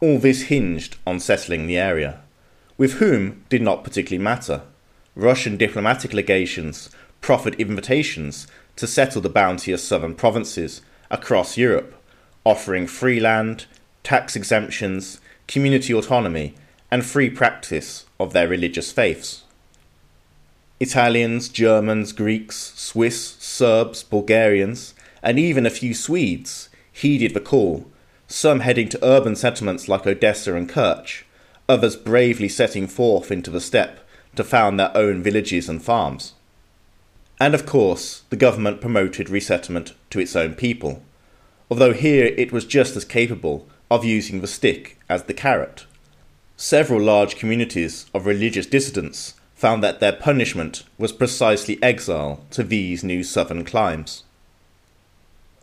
All 0.00 0.18
this 0.18 0.42
hinged 0.42 0.96
on 1.06 1.20
settling 1.20 1.66
the 1.66 1.76
area, 1.76 2.20
with 2.78 2.94
whom 2.94 3.44
did 3.50 3.60
not 3.60 3.84
particularly 3.84 4.22
matter. 4.24 4.62
Russian 5.14 5.58
diplomatic 5.58 6.14
legations 6.14 6.88
proffered 7.20 7.54
invitations 7.56 8.46
to 8.76 8.86
settle 8.86 9.20
the 9.20 9.28
bounteous 9.28 9.84
southern 9.84 10.14
provinces 10.14 10.80
across 11.10 11.58
Europe, 11.58 11.94
offering 12.44 12.86
free 12.86 13.20
land, 13.20 13.66
tax 14.02 14.34
exemptions, 14.34 15.20
community 15.46 15.92
autonomy, 15.92 16.54
and 16.90 17.04
free 17.04 17.28
practice 17.28 18.06
of 18.18 18.32
their 18.32 18.48
religious 18.48 18.90
faiths. 18.90 19.42
Italians, 20.78 21.48
Germans, 21.50 22.12
Greeks, 22.12 22.72
Swiss, 22.74 23.36
Serbs, 23.38 24.02
Bulgarians, 24.02 24.94
and 25.22 25.38
even 25.38 25.66
a 25.66 25.70
few 25.70 25.94
Swedes 25.94 26.68
heeded 26.92 27.34
the 27.34 27.40
call, 27.40 27.86
some 28.26 28.60
heading 28.60 28.88
to 28.88 29.04
urban 29.04 29.36
settlements 29.36 29.88
like 29.88 30.06
Odessa 30.06 30.54
and 30.54 30.68
Kerch, 30.68 31.22
others 31.68 31.96
bravely 31.96 32.48
setting 32.48 32.86
forth 32.86 33.30
into 33.30 33.50
the 33.50 33.60
steppe 33.60 34.00
to 34.36 34.44
found 34.44 34.78
their 34.78 34.96
own 34.96 35.22
villages 35.22 35.68
and 35.68 35.82
farms. 35.82 36.34
And 37.40 37.54
of 37.54 37.66
course, 37.66 38.22
the 38.30 38.36
government 38.36 38.80
promoted 38.80 39.30
resettlement 39.30 39.94
to 40.10 40.20
its 40.20 40.36
own 40.36 40.54
people, 40.54 41.02
although 41.70 41.92
here 41.92 42.26
it 42.36 42.52
was 42.52 42.64
just 42.64 42.96
as 42.96 43.04
capable 43.04 43.66
of 43.90 44.04
using 44.04 44.40
the 44.40 44.46
stick 44.46 44.98
as 45.08 45.24
the 45.24 45.34
carrot. 45.34 45.86
Several 46.56 47.00
large 47.00 47.36
communities 47.36 48.06
of 48.12 48.26
religious 48.26 48.66
dissidents 48.66 49.34
found 49.54 49.82
that 49.82 50.00
their 50.00 50.12
punishment 50.12 50.84
was 50.98 51.12
precisely 51.12 51.82
exile 51.82 52.44
to 52.50 52.62
these 52.62 53.02
new 53.02 53.24
southern 53.24 53.64
climes. 53.64 54.24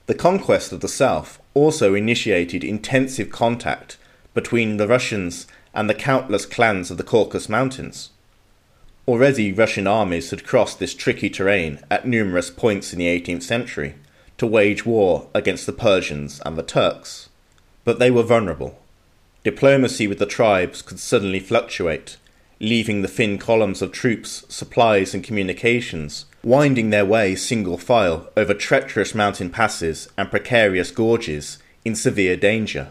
The 0.07 0.15
conquest 0.15 0.71
of 0.71 0.79
the 0.79 0.87
south 0.87 1.37
also 1.53 1.93
initiated 1.93 2.63
intensive 2.63 3.29
contact 3.29 3.97
between 4.33 4.77
the 4.77 4.87
Russians 4.87 5.47
and 5.73 5.89
the 5.89 5.93
countless 5.93 6.45
clans 6.45 6.89
of 6.89 6.97
the 6.97 7.03
Caucasus 7.03 7.49
Mountains. 7.49 8.11
Already 9.05 9.51
Russian 9.51 9.85
armies 9.85 10.31
had 10.31 10.45
crossed 10.45 10.79
this 10.79 10.93
tricky 10.93 11.29
terrain 11.29 11.79
at 11.91 12.07
numerous 12.07 12.49
points 12.49 12.93
in 12.93 12.99
the 12.99 13.21
18th 13.21 13.43
century 13.43 13.95
to 14.37 14.47
wage 14.47 14.85
war 14.85 15.27
against 15.33 15.65
the 15.65 15.73
Persians 15.73 16.41
and 16.45 16.57
the 16.57 16.63
Turks. 16.63 17.27
But 17.83 17.99
they 17.99 18.11
were 18.11 18.23
vulnerable. 18.23 18.79
Diplomacy 19.43 20.07
with 20.07 20.19
the 20.19 20.25
tribes 20.25 20.81
could 20.81 20.99
suddenly 20.99 21.41
fluctuate, 21.41 22.15
leaving 22.61 23.01
the 23.01 23.07
thin 23.09 23.37
columns 23.37 23.81
of 23.81 23.91
troops, 23.91 24.45
supplies, 24.47 25.13
and 25.13 25.21
communications 25.21 26.25
winding 26.47 26.91
their 26.91 27.03
way 27.03 27.35
single 27.35 27.77
file 27.77 28.29
over 28.37 28.53
treacherous 28.53 29.13
mountain 29.13 29.49
passes 29.49 30.07
and 30.17 30.31
precarious 30.31 30.91
gorges 30.91 31.57
in 31.83 31.93
severe 31.93 32.37
danger. 32.37 32.87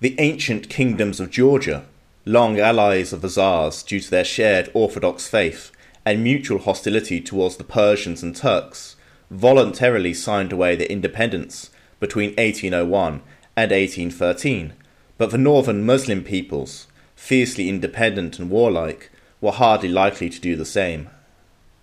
The 0.00 0.14
ancient 0.18 0.68
kingdoms 0.68 1.18
of 1.18 1.30
Georgia, 1.30 1.86
long 2.26 2.60
allies 2.60 3.14
of 3.14 3.22
the 3.22 3.30
Tsars 3.30 3.82
due 3.82 4.00
to 4.00 4.10
their 4.10 4.22
shared 4.22 4.70
Orthodox 4.74 5.26
faith 5.26 5.72
and 6.04 6.22
mutual 6.22 6.58
hostility 6.58 7.22
towards 7.22 7.56
the 7.56 7.64
Persians 7.64 8.22
and 8.22 8.36
Turks, 8.36 8.96
voluntarily 9.30 10.12
signed 10.12 10.52
away 10.52 10.76
their 10.76 10.88
independence 10.88 11.70
between 12.00 12.32
1801 12.32 13.22
and 13.56 13.70
1813, 13.70 14.74
but 15.16 15.30
the 15.30 15.38
northern 15.38 15.86
Muslim 15.86 16.22
peoples, 16.22 16.86
fiercely 17.16 17.70
independent 17.70 18.38
and 18.38 18.50
warlike, 18.50 19.10
were 19.40 19.52
hardly 19.52 19.88
likely 19.88 20.28
to 20.28 20.38
do 20.38 20.54
the 20.54 20.66
same. 20.66 21.08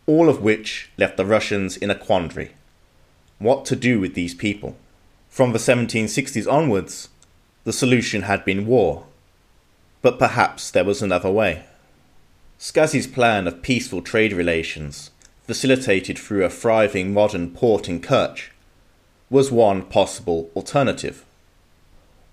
All 0.07 0.29
of 0.29 0.41
which 0.41 0.91
left 0.97 1.17
the 1.17 1.25
Russians 1.25 1.77
in 1.77 1.89
a 1.89 1.95
quandary. 1.95 2.51
What 3.39 3.65
to 3.65 3.75
do 3.75 3.99
with 3.99 4.13
these 4.13 4.35
people? 4.35 4.77
From 5.29 5.51
the 5.51 5.59
1760s 5.59 6.51
onwards, 6.51 7.09
the 7.63 7.73
solution 7.73 8.21
had 8.21 8.45
been 8.45 8.67
war. 8.67 9.05
But 10.01 10.19
perhaps 10.19 10.69
there 10.69 10.85
was 10.85 11.01
another 11.01 11.31
way. 11.31 11.63
Scassi's 12.57 13.07
plan 13.07 13.47
of 13.47 13.61
peaceful 13.61 14.01
trade 14.01 14.31
relations, 14.31 15.11
facilitated 15.43 16.17
through 16.17 16.45
a 16.45 16.49
thriving 16.49 17.13
modern 17.13 17.51
port 17.51 17.89
in 17.89 17.99
Kerch, 17.99 18.49
was 19.29 19.51
one 19.51 19.81
possible 19.83 20.49
alternative. 20.55 21.25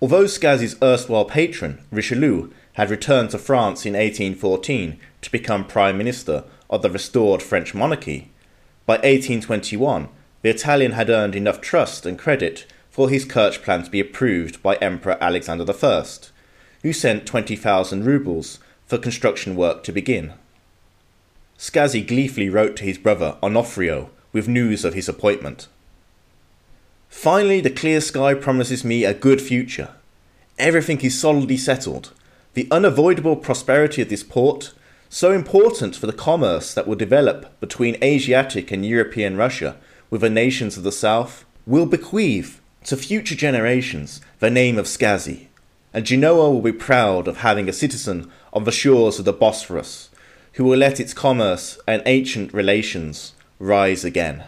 Although 0.00 0.24
Scassi's 0.24 0.76
erstwhile 0.82 1.24
patron, 1.24 1.80
Richelieu, 1.90 2.50
had 2.74 2.90
returned 2.90 3.30
to 3.30 3.38
France 3.38 3.84
in 3.84 3.94
1814 3.94 4.98
to 5.22 5.32
become 5.32 5.66
Prime 5.66 5.98
Minister 5.98 6.44
of 6.72 6.82
the 6.82 6.90
restored 6.90 7.42
French 7.42 7.74
monarchy, 7.74 8.30
by 8.86 8.94
1821 8.94 10.08
the 10.40 10.50
Italian 10.50 10.92
had 10.92 11.08
earned 11.08 11.36
enough 11.36 11.60
trust 11.60 12.04
and 12.04 12.18
credit 12.18 12.66
for 12.90 13.08
his 13.08 13.24
Kerch 13.24 13.62
plan 13.62 13.84
to 13.84 13.90
be 13.90 14.00
approved 14.00 14.60
by 14.62 14.74
Emperor 14.76 15.16
Alexander 15.20 15.64
I, 15.70 16.04
who 16.82 16.92
sent 16.92 17.26
20,000 17.26 18.04
roubles 18.04 18.58
for 18.86 18.98
construction 18.98 19.54
work 19.54 19.84
to 19.84 19.92
begin. 19.92 20.32
Scassi 21.56 22.06
gleefully 22.06 22.50
wrote 22.50 22.74
to 22.76 22.84
his 22.84 22.98
brother 22.98 23.36
Onofrio 23.42 24.10
with 24.32 24.48
news 24.48 24.84
of 24.84 24.94
his 24.94 25.08
appointment. 25.08 25.68
Finally, 27.08 27.60
the 27.60 27.70
clear 27.70 28.00
sky 28.00 28.34
promises 28.34 28.84
me 28.84 29.04
a 29.04 29.14
good 29.14 29.40
future. 29.40 29.90
Everything 30.58 31.00
is 31.02 31.18
solidly 31.18 31.56
settled. 31.56 32.10
The 32.54 32.66
unavoidable 32.70 33.36
prosperity 33.36 34.02
of 34.02 34.08
this 34.08 34.24
port, 34.24 34.72
so 35.14 35.31
important 35.31 35.95
for 35.95 36.07
the 36.07 36.12
commerce 36.12 36.73
that 36.73 36.87
will 36.87 36.97
develop 36.97 37.61
between 37.61 38.02
Asiatic 38.02 38.73
and 38.73 38.87
European 38.87 39.37
Russia 39.37 39.76
with 40.09 40.23
the 40.23 40.31
nations 40.31 40.78
of 40.78 40.85
the 40.85 40.90
South, 40.90 41.45
will 41.66 41.85
bequeath 41.85 42.62
to 42.85 42.97
future 42.97 43.35
generations 43.35 44.23
the 44.38 44.49
name 44.49 44.78
of 44.78 44.87
Scassi, 44.87 45.49
and 45.92 46.07
Genoa 46.07 46.50
will 46.50 46.62
be 46.62 46.73
proud 46.73 47.28
of 47.28 47.37
having 47.37 47.69
a 47.69 47.75
citizen 47.75 48.33
on 48.54 48.64
the 48.64 48.73
shores 48.73 49.19
of 49.19 49.26
the 49.26 49.35
Bosphorus 49.35 50.09
who 50.54 50.64
will 50.64 50.78
let 50.78 50.99
its 50.99 51.12
commerce 51.12 51.78
and 51.87 52.02
ancient 52.07 52.54
relations 52.54 53.35
rise 53.59 54.07
again. 54.07 54.45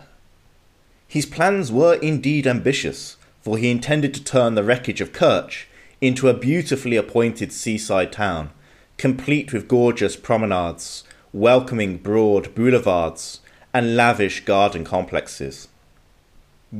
His 1.06 1.26
plans 1.26 1.70
were 1.70 1.96
indeed 1.96 2.46
ambitious, 2.46 3.18
for 3.42 3.58
he 3.58 3.70
intended 3.70 4.14
to 4.14 4.24
turn 4.24 4.54
the 4.54 4.64
wreckage 4.64 5.02
of 5.02 5.12
Kerch 5.12 5.66
into 6.00 6.30
a 6.30 6.34
beautifully 6.34 6.96
appointed 6.96 7.52
seaside 7.52 8.12
town, 8.12 8.48
complete 8.96 9.52
with 9.52 9.68
gorgeous 9.68 10.16
promenades, 10.16 11.04
welcoming 11.32 11.98
broad 11.98 12.54
boulevards, 12.54 13.40
and 13.72 13.96
lavish 13.96 14.44
garden 14.44 14.84
complexes. 14.84 15.68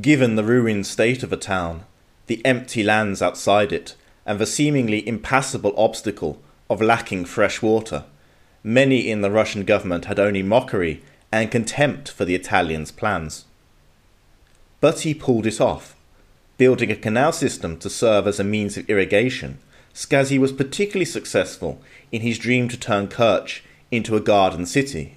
Given 0.01 0.35
the 0.35 0.43
ruined 0.43 0.87
state 0.87 1.23
of 1.23 1.29
the 1.29 1.37
town, 1.37 1.85
the 2.27 2.43
empty 2.45 2.83
lands 2.83 3.21
outside 3.21 3.71
it, 3.71 3.95
and 4.25 4.39
the 4.39 4.45
seemingly 4.45 5.07
impassable 5.07 5.73
obstacle 5.77 6.41
of 6.69 6.81
lacking 6.81 7.25
fresh 7.25 7.61
water, 7.61 8.05
many 8.63 9.09
in 9.09 9.21
the 9.21 9.29
Russian 9.29 9.63
government 9.63 10.05
had 10.05 10.19
only 10.19 10.41
mockery 10.41 11.03
and 11.31 11.51
contempt 11.51 12.09
for 12.09 12.25
the 12.25 12.35
Italians' 12.35 12.91
plans. 12.91 13.45
But 14.79 15.01
he 15.01 15.13
pulled 15.13 15.45
it 15.45 15.61
off. 15.61 15.95
Building 16.57 16.89
a 16.89 16.95
canal 16.95 17.33
system 17.33 17.77
to 17.79 17.89
serve 17.89 18.27
as 18.27 18.39
a 18.39 18.43
means 18.43 18.77
of 18.77 18.89
irrigation, 18.89 19.59
Scassi 19.95 20.37
was 20.37 20.51
particularly 20.51 21.05
successful 21.05 21.81
in 22.11 22.19
his 22.19 22.37
dream 22.37 22.67
to 22.67 22.77
turn 22.77 23.07
Kerch 23.07 23.61
into 23.91 24.17
a 24.17 24.19
garden 24.19 24.65
city. 24.65 25.15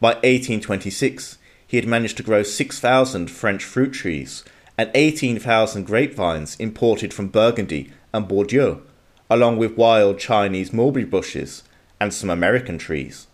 By 0.00 0.14
1826, 0.14 1.36
he 1.66 1.76
had 1.76 1.86
managed 1.86 2.16
to 2.16 2.22
grow 2.22 2.42
6,000 2.42 3.30
French 3.30 3.62
fruit 3.62 3.92
trees 3.92 4.42
and 4.78 4.90
18,000 4.94 5.84
grapevines 5.84 6.56
imported 6.56 7.12
from 7.12 7.28
Burgundy 7.28 7.92
and 8.14 8.26
Bordeaux, 8.26 8.80
along 9.28 9.58
with 9.58 9.76
wild 9.76 10.18
Chinese 10.18 10.72
mulberry 10.72 11.04
bushes 11.04 11.62
and 12.00 12.14
some 12.14 12.30
American 12.30 12.78
trees. 12.78 13.26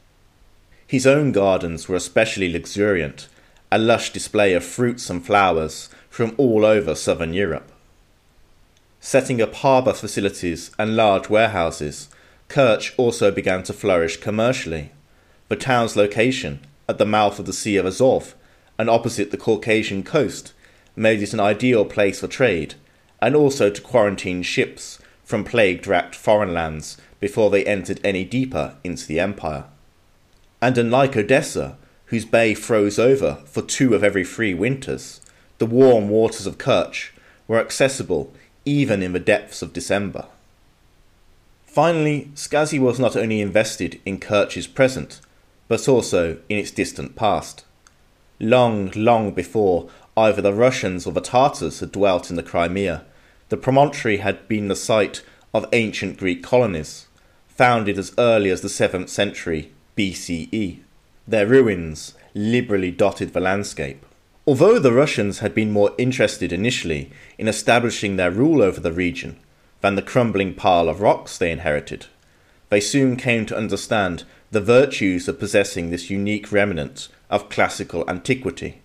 His 0.85 1.06
own 1.06 1.30
gardens 1.30 1.88
were 1.88 1.94
especially 1.94 2.52
luxuriant, 2.52 3.28
a 3.70 3.78
lush 3.78 4.12
display 4.12 4.52
of 4.52 4.64
fruits 4.64 5.08
and 5.11 5.25
flowers 5.25 5.88
from 6.11 6.35
all 6.37 6.64
over 6.64 6.96
southern 6.96 7.32
Europe. 7.32 7.70
Setting 9.07 9.41
up 9.41 9.55
harbour 9.55 9.93
facilities 9.93 10.73
and 10.81 10.97
large 10.97 11.31
warehouses, 11.31 12.09
Kerch 12.49 12.93
also 12.97 13.31
began 13.31 13.63
to 13.63 13.73
flourish 13.73 14.17
commercially. 14.17 14.91
The 15.49 15.55
town's 15.55 15.95
location, 15.95 16.59
at 16.89 16.99
the 16.99 17.07
mouth 17.07 17.39
of 17.39 17.47
the 17.47 17.53
Sea 17.53 17.77
of 17.77 17.87
Azov 17.87 18.35
and 18.77 18.91
opposite 18.91 19.31
the 19.31 19.37
Caucasian 19.37 20.03
coast, 20.03 20.55
made 20.97 21.23
it 21.23 21.33
an 21.33 21.39
ideal 21.39 21.85
place 21.85 22.19
for 22.19 22.27
trade, 22.27 22.75
and 23.23 23.37
also 23.37 23.71
to 23.71 23.81
quarantine 23.81 24.43
ships 24.43 24.99
from 25.23 25.45
plague 25.45 25.87
racked 25.87 26.17
foreign 26.17 26.53
lands 26.53 26.97
before 27.21 27.49
they 27.49 27.65
entered 27.65 28.01
any 28.03 28.25
deeper 28.25 28.75
into 28.83 29.07
the 29.07 29.21
empire. 29.21 29.67
And 30.61 30.77
unlike 30.77 31.17
Odessa, 31.17 31.79
whose 32.07 32.25
bay 32.25 32.55
froze 32.55 32.99
over 32.99 33.37
for 33.45 33.63
two 33.63 33.95
of 33.95 34.03
every 34.03 34.25
three 34.25 34.53
winters, 34.53 35.21
the 35.59 35.67
warm 35.67 36.09
waters 36.09 36.49
of 36.49 36.59
Kerch 36.59 37.11
were 37.47 37.61
accessible 37.61 38.35
even 38.66 39.02
in 39.02 39.14
the 39.14 39.20
depths 39.20 39.62
of 39.62 39.73
December. 39.73 40.26
Finally, 41.64 42.30
Scassi 42.35 42.78
was 42.78 42.99
not 42.99 43.16
only 43.16 43.40
invested 43.40 44.00
in 44.04 44.18
Kerch's 44.18 44.66
present, 44.66 45.20
but 45.68 45.88
also 45.88 46.38
in 46.49 46.58
its 46.58 46.70
distant 46.70 47.16
past. 47.16 47.64
Long, 48.38 48.90
long 48.94 49.30
before 49.30 49.88
either 50.16 50.42
the 50.42 50.52
Russians 50.52 51.06
or 51.06 51.12
the 51.12 51.20
Tartars 51.20 51.80
had 51.80 51.92
dwelt 51.92 52.30
in 52.30 52.37
the 52.37 52.42
Crimea, 52.42 53.04
the 53.49 53.56
promontory 53.56 54.18
had 54.18 54.49
been 54.49 54.68
the 54.68 54.76
site 54.76 55.23
of 55.54 55.66
ancient 55.73 56.18
Greek 56.18 56.42
colonies, 56.42 57.06
founded 57.49 57.99
as 57.99 58.12
early 58.18 58.50
as 58.50 58.62
the 58.62 58.68
7th 58.68 59.08
century 59.08 59.73
BCE. 59.96 60.80
Their 61.28 61.46
ruins 61.46 62.14
liberally 62.35 62.90
dotted 62.90 63.32
the 63.32 63.40
landscape. 63.40 64.04
Although 64.49 64.79
the 64.79 64.93
Russians 64.93 65.41
had 65.41 65.57
been 65.57 65.73
more 65.73 65.93
interested 65.99 66.53
initially 66.53 67.11
in 67.37 67.49
establishing 67.49 68.15
their 68.15 68.31
rule 68.31 68.62
over 68.62 68.79
the 68.79 68.93
region 68.93 69.41
than 69.81 69.97
the 69.97 70.03
crumbling 70.03 70.55
pile 70.55 70.88
of 70.88 71.00
rocks 71.00 71.37
they 71.37 71.50
inherited, 71.50 72.07
they 72.69 72.81
soon 72.81 73.17
came 73.17 73.45
to 73.47 73.57
understand 73.57 74.23
the 74.53 74.61
virtues 74.61 75.26
of 75.26 75.41
possessing 75.41 75.91
this 75.91 76.11
unique 76.11 76.53
remnant 76.53 77.09
of 77.29 77.49
classical 77.49 78.09
antiquity. 78.09 78.83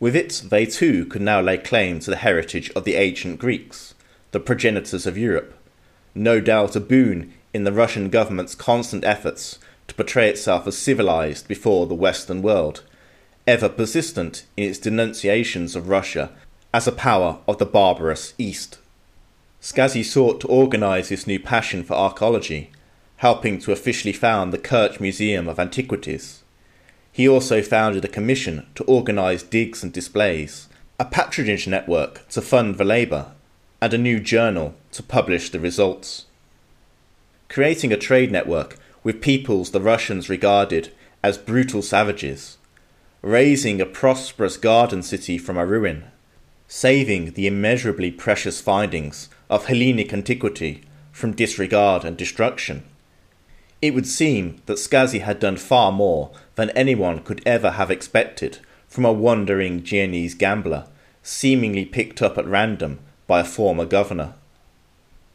With 0.00 0.16
it, 0.16 0.44
they 0.48 0.64
too 0.64 1.04
could 1.04 1.20
now 1.20 1.42
lay 1.42 1.58
claim 1.58 2.00
to 2.00 2.10
the 2.10 2.16
heritage 2.16 2.70
of 2.70 2.84
the 2.84 2.94
ancient 2.94 3.38
Greeks, 3.38 3.94
the 4.30 4.40
progenitors 4.40 5.06
of 5.06 5.18
Europe, 5.18 5.54
no 6.14 6.40
doubt 6.40 6.74
a 6.74 6.80
boon 6.80 7.34
in 7.52 7.64
the 7.64 7.72
Russian 7.72 8.08
government's 8.08 8.54
constant 8.54 9.04
efforts 9.04 9.58
to 9.88 9.94
portray 9.94 10.30
itself 10.30 10.66
as 10.66 10.78
civilized 10.78 11.48
before 11.48 11.86
the 11.86 11.94
Western 11.94 12.40
world, 12.40 12.82
ever 13.46 13.68
persistent 13.68 14.46
in 14.56 14.70
its 14.70 14.78
denunciations 14.78 15.74
of 15.74 15.88
Russia 15.88 16.30
as 16.72 16.86
a 16.86 16.92
power 16.92 17.38
of 17.48 17.58
the 17.58 17.66
barbarous 17.66 18.34
East. 18.38 18.78
Scassi 19.60 20.04
sought 20.04 20.40
to 20.40 20.48
organize 20.48 21.08
this 21.08 21.26
new 21.26 21.38
passion 21.38 21.82
for 21.82 21.94
archaeology, 21.94 22.70
helping 23.16 23.58
to 23.58 23.72
officially 23.72 24.12
found 24.12 24.52
the 24.52 24.58
Kerch 24.58 25.00
Museum 25.00 25.48
of 25.48 25.58
Antiquities. 25.58 26.42
He 27.12 27.28
also 27.28 27.62
founded 27.62 28.04
a 28.04 28.08
commission 28.08 28.66
to 28.74 28.84
organize 28.84 29.42
digs 29.42 29.82
and 29.82 29.92
displays, 29.92 30.68
a 30.98 31.04
patronage 31.04 31.68
network 31.68 32.28
to 32.30 32.40
fund 32.40 32.76
the 32.76 32.84
labour, 32.84 33.32
and 33.80 33.92
a 33.92 33.98
new 33.98 34.18
journal 34.18 34.74
to 34.92 35.02
publish 35.02 35.50
the 35.50 35.60
results. 35.60 36.26
Creating 37.48 37.92
a 37.92 37.96
trade 37.96 38.32
network 38.32 38.78
with 39.04 39.20
peoples 39.20 39.72
the 39.72 39.80
Russians 39.80 40.28
regarded 40.28 40.92
as 41.22 41.36
brutal 41.36 41.82
savages, 41.82 42.56
raising 43.22 43.80
a 43.80 43.86
prosperous 43.86 44.56
garden 44.56 45.00
city 45.00 45.38
from 45.38 45.56
a 45.56 45.64
ruin, 45.64 46.04
saving 46.66 47.32
the 47.32 47.46
immeasurably 47.46 48.10
precious 48.10 48.60
findings 48.60 49.28
of 49.48 49.66
Hellenic 49.66 50.12
antiquity 50.12 50.82
from 51.12 51.32
disregard 51.32 52.04
and 52.04 52.16
destruction. 52.16 52.82
It 53.80 53.94
would 53.94 54.08
seem 54.08 54.60
that 54.66 54.78
Scassi 54.78 55.20
had 55.20 55.38
done 55.38 55.56
far 55.56 55.92
more 55.92 56.32
than 56.56 56.70
anyone 56.70 57.20
could 57.20 57.42
ever 57.46 57.72
have 57.72 57.92
expected 57.92 58.58
from 58.88 59.04
a 59.04 59.12
wandering 59.12 59.84
Genoese 59.84 60.34
gambler, 60.34 60.86
seemingly 61.22 61.84
picked 61.84 62.22
up 62.22 62.36
at 62.36 62.46
random 62.46 62.98
by 63.28 63.40
a 63.40 63.44
former 63.44 63.84
governor. 63.84 64.34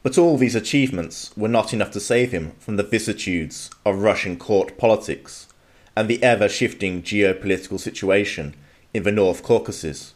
But 0.04 0.18
all 0.18 0.38
these 0.38 0.56
achievements 0.56 1.32
were 1.38 1.48
not 1.48 1.74
enough 1.74 1.92
to 1.92 2.00
save 2.02 2.32
him 2.32 2.52
from 2.60 2.76
the 2.76 2.84
vicissitudes 2.84 3.70
of 3.86 4.02
Russian 4.02 4.38
court 4.38 4.78
politics 4.78 5.47
and 5.98 6.08
the 6.08 6.22
ever 6.22 6.48
shifting 6.48 7.02
geopolitical 7.02 7.80
situation 7.80 8.54
in 8.94 9.02
the 9.02 9.12
North 9.12 9.42
Caucasus. 9.42 10.14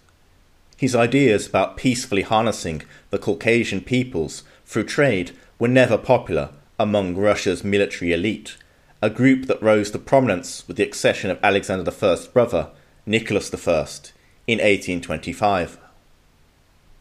His 0.78 0.96
ideas 0.96 1.48
about 1.48 1.76
peacefully 1.76 2.22
harnessing 2.22 2.84
the 3.10 3.18
Caucasian 3.18 3.82
peoples 3.82 4.44
through 4.64 4.84
trade 4.84 5.32
were 5.58 5.68
never 5.68 5.98
popular 5.98 6.52
among 6.78 7.16
Russia's 7.16 7.64
military 7.64 8.14
elite, 8.14 8.58
a 9.02 9.10
group 9.10 9.48
that 9.48 9.60
rose 9.60 9.90
to 9.90 9.98
prominence 9.98 10.68
with 10.68 10.78
the 10.78 10.84
accession 10.84 11.32
of 11.32 11.40
Alexander 11.42 11.92
I's 11.92 12.28
brother, 12.28 12.70
Nicholas 13.08 13.52
I, 13.52 13.88
in 14.46 14.60
1825. 14.60 15.80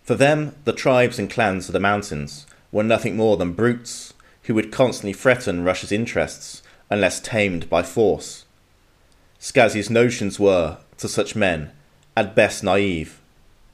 For 0.04 0.14
them, 0.14 0.56
the 0.64 0.72
tribes 0.72 1.18
and 1.18 1.28
clans 1.28 1.68
of 1.68 1.74
the 1.74 1.80
mountains 1.80 2.46
were 2.72 2.82
nothing 2.82 3.14
more 3.14 3.36
than 3.36 3.52
brutes 3.52 4.14
who 4.44 4.54
would 4.54 4.72
constantly 4.72 5.12
threaten 5.12 5.64
Russia's 5.64 5.92
interests 5.92 6.62
unless 6.88 7.20
tamed 7.20 7.68
by 7.68 7.82
force. 7.82 8.46
Scassi's 9.40 9.88
notions 9.88 10.38
were, 10.38 10.76
to 10.98 11.08
such 11.08 11.34
men, 11.34 11.70
at 12.14 12.34
best 12.34 12.62
naive, 12.62 13.18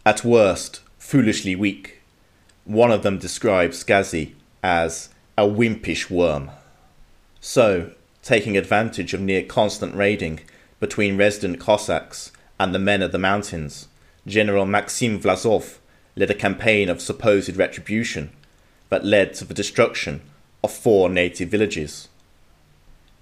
at 0.04 0.24
worst 0.24 0.80
foolishly 0.96 1.56
weak. 1.56 2.02
One 2.64 2.92
of 2.92 3.02
them 3.02 3.18
describes 3.18 3.82
Scassi 3.82 4.34
as 4.62 5.08
a 5.36 5.42
wimpish 5.42 6.08
worm. 6.08 6.50
So, 7.40 7.90
taking 8.22 8.56
advantage 8.56 9.12
of 9.12 9.20
near 9.20 9.42
constant 9.42 9.96
raiding 9.96 10.40
between 10.78 11.16
resident 11.16 11.58
Cossacks 11.58 12.30
and 12.60 12.72
the 12.72 12.78
men 12.78 13.02
of 13.02 13.10
the 13.10 13.18
mountains, 13.18 13.88
General 14.24 14.66
Maxim 14.66 15.18
Vlasov 15.18 15.78
led 16.14 16.30
a 16.30 16.34
campaign 16.34 16.88
of 16.88 17.00
supposed 17.00 17.56
retribution 17.56 18.30
that 18.88 19.04
led 19.04 19.34
to 19.34 19.44
the 19.44 19.54
destruction 19.54 20.22
of 20.62 20.72
four 20.72 21.08
native 21.08 21.48
villages. 21.48 22.08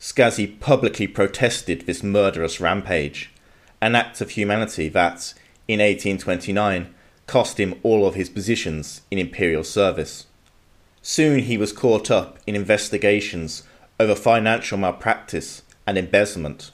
Scassi 0.05 0.61
publicly 0.61 1.07
protested 1.07 1.87
this 1.87 2.03
murderous 2.03 2.61
rampage, 2.61 3.31
an 3.81 3.95
act 3.95 4.21
of 4.21 4.29
humanity 4.29 4.91
that, 4.91 5.33
in 5.67 5.81
1829, 5.81 6.95
cost 7.27 7.59
him 7.59 7.81
all 7.83 8.07
of 8.07 8.15
his 8.15 8.29
positions 8.29 9.01
in 9.11 9.19
imperial 9.19 9.65
service. 9.65 10.27
Soon 11.01 11.39
he 11.39 11.57
was 11.57 11.73
caught 11.73 12.11
up 12.11 12.39
in 12.47 12.55
investigations 12.55 13.63
over 13.99 14.15
financial 14.15 14.77
malpractice 14.77 15.63
and 15.87 15.97
embezzlement, 15.97 16.71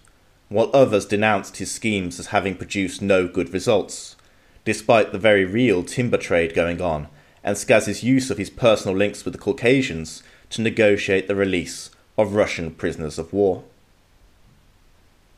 while 0.48 0.68
others 0.74 1.06
denounced 1.06 1.58
his 1.58 1.70
schemes 1.70 2.18
as 2.18 2.34
having 2.34 2.56
produced 2.56 3.00
no 3.00 3.28
good 3.28 3.54
results, 3.54 4.16
despite 4.64 5.12
the 5.12 5.18
very 5.18 5.44
real 5.44 5.84
timber 5.84 6.18
trade 6.18 6.52
going 6.52 6.82
on 6.82 7.06
and 7.44 7.56
Scassi's 7.56 8.02
use 8.02 8.28
of 8.32 8.38
his 8.38 8.50
personal 8.50 8.96
links 8.96 9.24
with 9.24 9.34
the 9.34 9.40
Caucasians 9.40 10.24
to 10.48 10.60
negotiate 10.62 11.28
the 11.28 11.36
release 11.36 11.90
of 12.20 12.34
Russian 12.34 12.70
prisoners 12.72 13.18
of 13.18 13.32
war. 13.32 13.64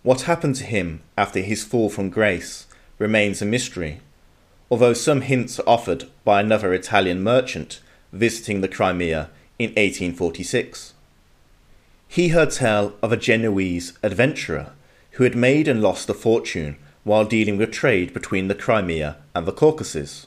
What 0.03 0.23
happened 0.23 0.57
to 0.57 0.65
him 0.65 1.03
after 1.17 1.41
his 1.41 1.63
fall 1.63 1.89
from 1.89 2.11
grace 2.11 2.67
remains 2.99 3.41
a 3.41 3.47
mystery, 3.47 4.01
although 4.71 4.95
some 4.95 5.21
hints 5.21 5.61
are 5.61 5.69
offered 5.69 6.07
by 6.25 6.41
another 6.41 6.75
Italian 6.75 7.23
merchant 7.23 7.81
visiting 8.13 8.61
the 8.61 8.69
Crimea 8.69 9.31
in 9.59 9.71
1846. 9.71 10.95
He 12.09 12.29
heard 12.29 12.51
tell 12.51 12.95
of 13.03 13.13
a 13.13 13.17
Genoese 13.17 13.93
adventurer 14.03 14.73
who 15.13 15.25
had 15.25 15.37
made 15.37 15.69
and 15.69 15.81
lost 15.81 16.11
a 16.11 16.15
fortune 16.15 16.77
while 17.05 17.25
dealing 17.25 17.57
with 17.57 17.71
trade 17.71 18.13
between 18.13 18.49
the 18.49 18.55
Crimea 18.55 19.17
and 19.35 19.47
the 19.47 19.53
Caucasus. 19.53 20.27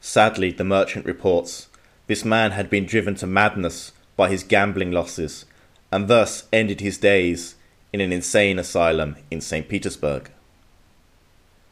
Sadly, 0.00 0.50
the 0.50 0.64
merchant 0.64 1.06
reports, 1.06 1.68
this 2.06 2.24
man 2.24 2.52
had 2.52 2.70
been 2.70 2.86
driven 2.86 3.14
to 3.16 3.26
madness 3.26 3.92
by 4.16 4.28
his 4.30 4.42
gambling 4.42 4.92
losses 4.92 5.44
and 5.90 6.08
thus 6.08 6.46
ended 6.52 6.80
his 6.80 6.98
days 6.98 7.54
in 7.92 8.00
an 8.00 8.12
insane 8.12 8.58
asylum 8.58 9.16
in 9.30 9.40
St. 9.40 9.68
Petersburg. 9.68 10.30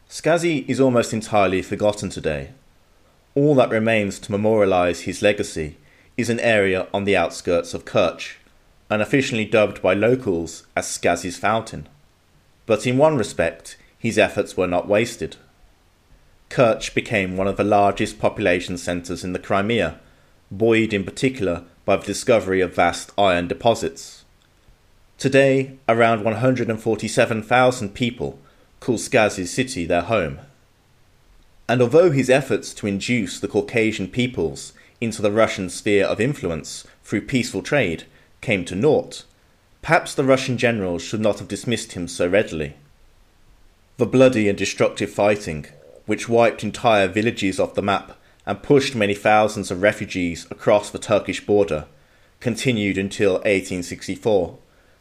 Scassi 0.08 0.66
is 0.68 0.80
almost 0.80 1.12
entirely 1.12 1.62
forgotten 1.62 2.08
today. 2.08 2.50
All 3.34 3.54
that 3.56 3.70
remains 3.70 4.18
to 4.20 4.32
memorialize 4.32 5.00
his 5.00 5.20
legacy 5.20 5.76
is 6.16 6.30
an 6.30 6.40
area 6.40 6.86
on 6.94 7.04
the 7.04 7.16
outskirts 7.16 7.74
of 7.74 7.84
Kerch, 7.84 8.36
unofficially 8.88 9.44
dubbed 9.44 9.82
by 9.82 9.92
locals 9.92 10.66
as 10.74 10.86
Scassi's 10.86 11.36
Fountain. 11.36 11.88
But 12.64 12.86
in 12.86 12.96
one 12.96 13.16
respect, 13.18 13.76
his 13.98 14.16
efforts 14.16 14.56
were 14.56 14.66
not 14.66 14.88
wasted. 14.88 15.36
Kerch 16.48 16.94
became 16.94 17.36
one 17.36 17.48
of 17.48 17.56
the 17.56 17.64
largest 17.64 18.18
population 18.18 18.78
centres 18.78 19.24
in 19.24 19.32
the 19.32 19.38
Crimea, 19.38 19.98
buoyed 20.50 20.92
in 20.92 21.04
particular 21.04 21.64
by 21.86 21.96
the 21.96 22.04
discovery 22.04 22.60
of 22.60 22.74
vast 22.74 23.12
iron 23.16 23.48
deposits. 23.48 24.24
Today, 25.16 25.78
around 25.88 26.24
147,000 26.24 27.94
people 27.94 28.38
call 28.80 28.98
Scassi 28.98 29.46
city 29.46 29.86
their 29.86 30.02
home. 30.02 30.40
And 31.68 31.80
although 31.80 32.10
his 32.10 32.28
efforts 32.28 32.74
to 32.74 32.86
induce 32.86 33.40
the 33.40 33.48
Caucasian 33.48 34.08
peoples 34.08 34.72
into 35.00 35.22
the 35.22 35.32
Russian 35.32 35.70
sphere 35.70 36.04
of 36.04 36.20
influence 36.20 36.86
through 37.04 37.22
peaceful 37.22 37.62
trade 37.62 38.04
came 38.40 38.64
to 38.66 38.74
naught, 38.74 39.24
perhaps 39.80 40.12
the 40.12 40.24
Russian 40.24 40.58
generals 40.58 41.02
should 41.02 41.20
not 41.20 41.38
have 41.38 41.48
dismissed 41.48 41.92
him 41.92 42.08
so 42.08 42.26
readily. 42.28 42.74
The 43.96 44.06
bloody 44.06 44.48
and 44.48 44.58
destructive 44.58 45.10
fighting, 45.10 45.66
which 46.04 46.28
wiped 46.28 46.64
entire 46.64 47.08
villages 47.08 47.58
off 47.58 47.74
the 47.74 47.82
map 47.82 48.15
and 48.46 48.62
pushed 48.62 48.94
many 48.94 49.14
thousands 49.14 49.70
of 49.70 49.82
refugees 49.82 50.46
across 50.50 50.90
the 50.90 50.98
Turkish 50.98 51.44
border, 51.44 51.86
continued 52.40 52.96
until 52.96 53.34
1864, 53.34 54.56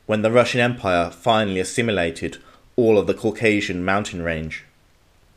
when 0.06 0.22
the 0.22 0.32
Russian 0.32 0.60
Empire 0.60 1.12
finally 1.12 1.60
assimilated 1.60 2.38
all 2.76 2.98
of 2.98 3.08
the 3.08 3.14
Caucasian 3.14 3.86
mountain 3.86 4.22
range. 4.22 4.66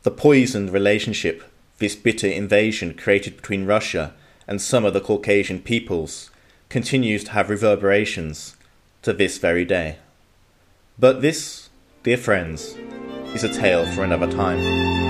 The 0.03 0.11
poisoned 0.11 0.71
relationship 0.71 1.43
this 1.79 1.95
bitter 1.95 2.27
invasion 2.27 2.93
created 2.93 3.37
between 3.37 3.65
Russia 3.65 4.13
and 4.47 4.61
some 4.61 4.85
of 4.85 4.93
the 4.93 5.01
Caucasian 5.01 5.61
peoples 5.61 6.29
continues 6.67 7.23
to 7.23 7.31
have 7.31 7.49
reverberations 7.49 8.55
to 9.01 9.13
this 9.13 9.37
very 9.37 9.65
day. 9.65 9.97
But 10.99 11.21
this, 11.21 11.69
dear 12.03 12.17
friends, 12.17 12.75
is 13.33 13.43
a 13.43 13.53
tale 13.53 13.85
for 13.85 14.03
another 14.03 14.29
time. 14.29 15.08